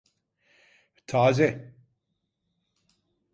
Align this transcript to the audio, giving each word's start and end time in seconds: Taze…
Taze… 1.07 1.75